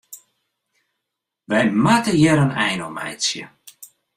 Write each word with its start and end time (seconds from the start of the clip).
Wy 1.49 1.61
moatte 1.83 2.13
hjir 2.17 2.39
in 2.45 2.53
ein 2.65 2.83
oan 2.85 2.95
meitsje. 2.97 3.45